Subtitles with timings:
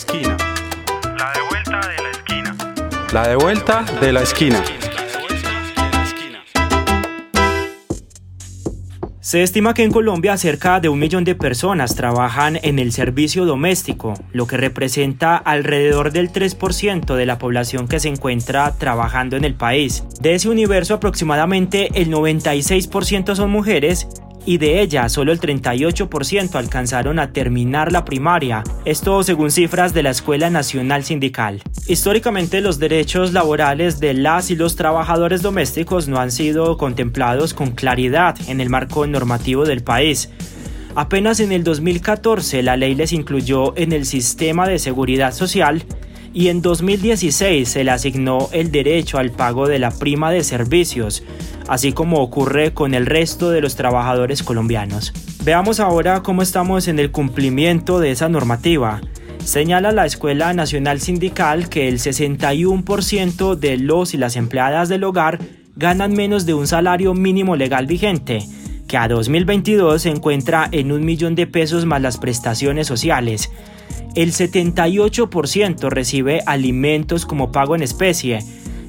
[0.00, 0.36] esquina.
[1.18, 2.56] La de vuelta de la esquina.
[3.12, 4.64] La de vuelta de la esquina.
[9.20, 13.44] Se estima que en Colombia cerca de un millón de personas trabajan en el servicio
[13.44, 19.44] doméstico, lo que representa alrededor del 3% de la población que se encuentra trabajando en
[19.44, 20.02] el país.
[20.20, 24.08] De ese universo aproximadamente el 96% son mujeres
[24.46, 30.02] y de ellas solo el 38% alcanzaron a terminar la primaria, esto según cifras de
[30.02, 31.62] la Escuela Nacional Sindical.
[31.86, 37.72] Históricamente los derechos laborales de las y los trabajadores domésticos no han sido contemplados con
[37.72, 40.30] claridad en el marco normativo del país.
[40.94, 45.84] Apenas en el 2014 la ley les incluyó en el sistema de seguridad social
[46.32, 51.24] y en 2016 se le asignó el derecho al pago de la prima de servicios,
[51.68, 55.12] así como ocurre con el resto de los trabajadores colombianos.
[55.44, 59.00] Veamos ahora cómo estamos en el cumplimiento de esa normativa.
[59.44, 65.38] Señala la Escuela Nacional Sindical que el 61% de los y las empleadas del hogar
[65.76, 68.44] ganan menos de un salario mínimo legal vigente,
[68.86, 73.50] que a 2022 se encuentra en un millón de pesos más las prestaciones sociales.
[74.14, 78.40] El 78% recibe alimentos como pago en especie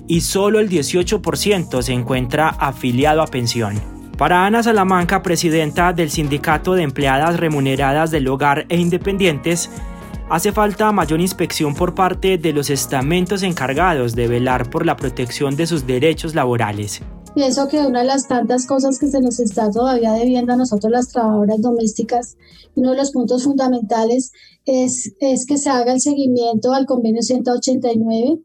[0.07, 3.79] y solo el 18% se encuentra afiliado a pensión.
[4.17, 9.69] Para Ana Salamanca, presidenta del Sindicato de Empleadas Remuneradas del Hogar e Independientes,
[10.29, 15.55] hace falta mayor inspección por parte de los estamentos encargados de velar por la protección
[15.55, 17.01] de sus derechos laborales.
[17.33, 20.91] Pienso que una de las tantas cosas que se nos está todavía debiendo a nosotros
[20.91, 22.35] las trabajadoras domésticas,
[22.75, 24.31] uno de los puntos fundamentales
[24.65, 28.39] es, es que se haga el seguimiento al convenio 189,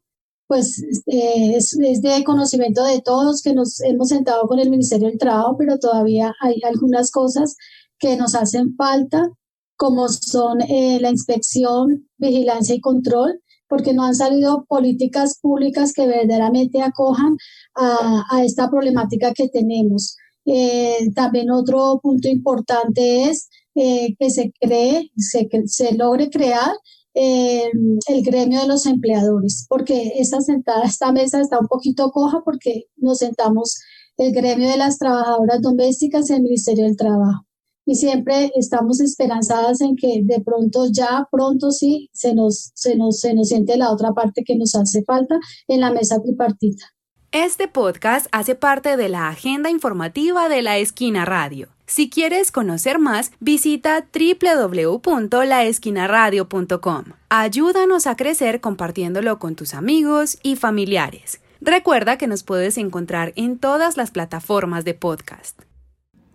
[0.47, 5.09] pues eh, es, es, de conocimiento de todos que nos hemos sentado con el Ministerio
[5.09, 7.56] del Trabajo, pero todavía hay algunas cosas
[7.98, 9.31] que nos hacen falta,
[9.77, 16.06] como son eh, la inspección, vigilancia y control, porque no han salido políticas públicas que
[16.06, 17.37] verdaderamente acojan
[17.75, 20.16] a, esta problemática que tenemos.
[20.44, 26.72] Eh, también otro punto importante es eh, que se cree, se, logre crear
[27.15, 27.71] eh,
[28.09, 32.84] el gremio de los empleadores, porque esta, sentada, esta mesa está un poquito coja porque
[32.97, 33.81] nos sentamos
[34.16, 37.46] el gremio de las trabajadoras domésticas y el Ministerio del Trabajo
[37.86, 43.20] y siempre estamos esperanzadas en que de pronto ya pronto sí se nos se nos
[43.20, 45.38] se nos siente la otra parte que nos hace falta
[45.69, 46.84] en la mesa tripartita.
[47.32, 51.69] Este podcast hace parte de la agenda informativa de La Esquina Radio.
[51.86, 57.04] Si quieres conocer más, visita www.laesquinaradio.com.
[57.28, 61.41] Ayúdanos a crecer compartiéndolo con tus amigos y familiares.
[61.60, 65.66] Recuerda que nos puedes encontrar en todas las plataformas de podcast.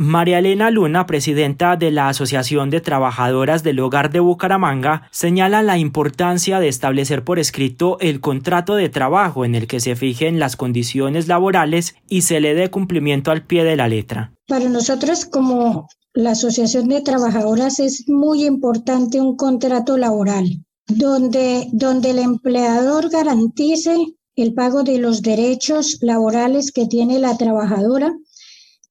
[0.01, 5.77] María Elena Luna, presidenta de la Asociación de Trabajadoras del Hogar de Bucaramanga, señala la
[5.77, 10.55] importancia de establecer por escrito el contrato de trabajo en el que se fijen las
[10.55, 14.33] condiciones laborales y se le dé cumplimiento al pie de la letra.
[14.47, 22.09] Para nosotros como la Asociación de Trabajadoras es muy importante un contrato laboral donde, donde
[22.09, 23.95] el empleador garantice
[24.35, 28.15] el pago de los derechos laborales que tiene la trabajadora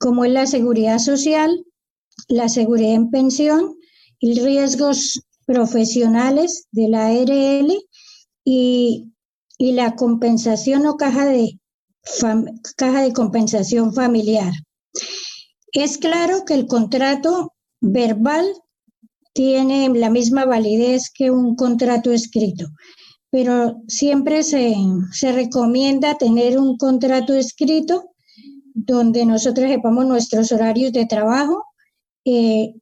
[0.01, 1.65] como es la seguridad social,
[2.29, 3.77] la seguridad en pensión
[4.19, 7.71] y riesgos profesionales de la ARL
[8.43, 9.13] y,
[9.59, 11.61] y la compensación o caja de,
[12.77, 14.53] caja de compensación familiar.
[15.73, 17.53] Es claro que el contrato
[17.83, 18.47] verbal
[19.35, 22.69] tiene la misma validez que un contrato escrito,
[23.31, 24.75] pero siempre se,
[25.13, 28.11] se recomienda tener un contrato escrito
[28.75, 31.65] donde nosotros sepamos nuestros horarios de trabajo,
[32.25, 32.75] eh,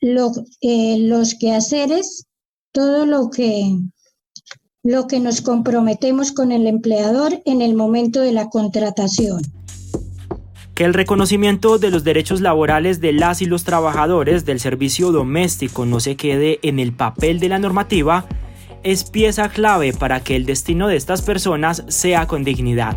[0.00, 2.26] lo, eh, los quehaceres,
[2.72, 3.76] todo lo que,
[4.82, 9.42] lo que nos comprometemos con el empleador en el momento de la contratación.
[10.74, 15.86] Que el reconocimiento de los derechos laborales de las y los trabajadores del servicio doméstico
[15.86, 18.28] no se quede en el papel de la normativa
[18.84, 22.96] es pieza clave para que el destino de estas personas sea con dignidad.